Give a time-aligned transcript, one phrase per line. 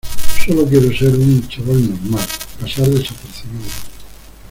[0.43, 2.25] solo quiero ser un chaval normal,
[2.59, 3.69] pasar desapercibido...